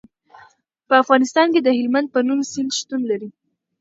[0.87, 3.29] په افغانستان کې د هلمند په نوم سیند شتون لري.